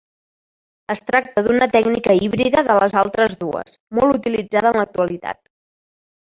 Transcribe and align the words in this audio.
Es 0.93 1.01
tracta 1.09 1.43
d'una 1.47 1.67
tècnica 1.75 2.15
híbrida 2.19 2.63
de 2.69 2.77
les 2.81 2.95
altres 3.03 3.37
dues, 3.45 3.77
molt 4.01 4.19
utilitzada 4.21 4.73
en 4.73 4.81
l'actualitat. 4.83 5.41